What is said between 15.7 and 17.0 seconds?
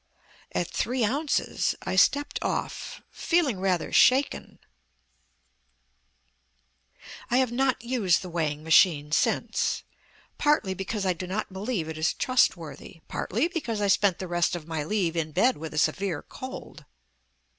a severe cold.